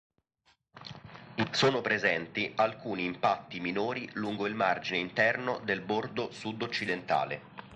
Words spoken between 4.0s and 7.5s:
lungo il margine interno del bordo sudoccidentale.